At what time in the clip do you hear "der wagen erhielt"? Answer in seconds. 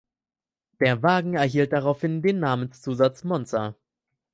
0.79-1.71